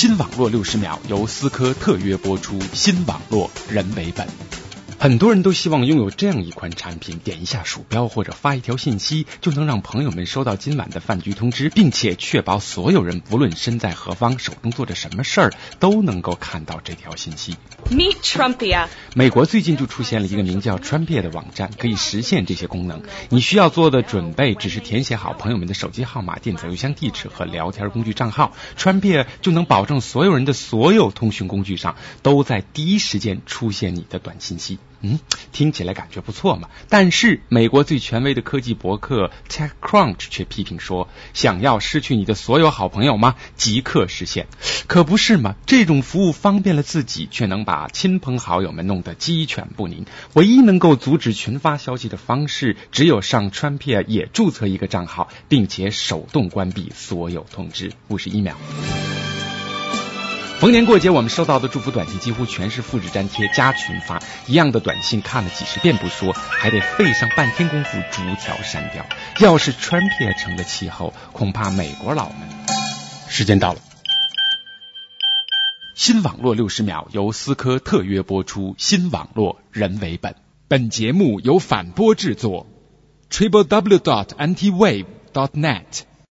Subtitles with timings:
[0.00, 4.26] 新网络六十秒由思科特约播出，新网络人为本。
[5.00, 17.56] 很多人都希望拥有这样一款产品，点一下鼠标或者发一条信息，就能让朋友们收到今晚的饭局通知，并且确保所有人无论身在何方，手中做着什么事儿，都能够看到这条信息。
[17.90, 18.88] Meet Trumpia.
[19.14, 23.02] 美国最近就出现了一个名叫 Trumpia 的网站，可以实现这些功能。
[23.30, 34.78] 你需要做的准备只是填写好朋友们的手机号码、电子邮箱地址和聊天工具账号，Trumpia 就能保证所有人的所有通讯工具上都在第一时间出现你的短信息。
[35.02, 35.18] 嗯，
[35.52, 36.68] 听起来感觉不错嘛。
[36.88, 43.36] 但是美国最权威的科技博客 TechCrunch 却批评说，想要失去你的所有好朋友吗？
[43.56, 44.46] 即刻实现，
[44.86, 45.54] 可不是嘛？
[45.66, 50.04] 这种服务方便了自己，却能把亲朋好友们弄得鸡犬不宁。
[50.34, 57.92] 唯一能够阻止群发消息的方式，只有上川片也注册一个账号，并且手动关闭所有通知。
[58.08, 58.56] 五十一秒。
[60.60, 69.06] 逢年过节，我们收到的祝福短信几乎全是复制粘贴加群发，一样的短信看了几十遍不说，还得费上半天功夫逐条删掉。
[69.38, 72.46] 要是川片成了气候，恐怕美国佬们……
[73.26, 73.80] 时间到了。
[75.94, 80.34] 新网络六十秒由思科特约播出，新网络人为本。
[80.68, 82.66] 本节目由反播制作
[83.30, 86.02] ，triple w dot antiwave dot net。